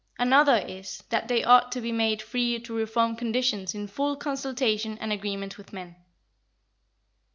[0.17, 4.97] Another is that they ought to be made free to reform conditions in full consultation
[4.97, 5.95] and agreement with men.